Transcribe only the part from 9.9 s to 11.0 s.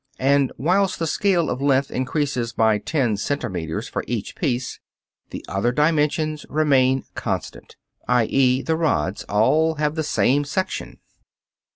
the same section).